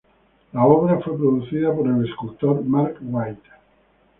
[0.53, 3.49] La obra fue producida por el escultor Mark Whyte.